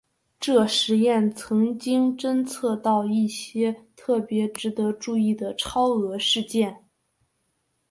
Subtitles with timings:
[0.39, 6.87] 这实验曾经侦测到一些特别值得注意的超额事件。